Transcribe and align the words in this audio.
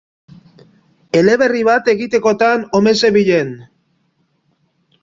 Eleberri 1.19 1.61
bat 1.67 1.91
egitekotan 1.95 2.67
omen 2.81 2.99
zebilen. 3.05 3.57